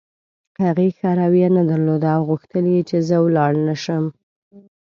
هغې 0.63 0.87
ښه 0.97 1.09
رویه 1.19 1.49
نه 1.57 1.61
درلوده 1.71 2.09
او 2.15 2.21
غوښتل 2.29 2.63
یې 2.73 2.81
چې 2.89 2.97
زه 3.07 3.15
ولاړ 3.25 3.51
نه 3.67 3.75
شم. 3.83 4.05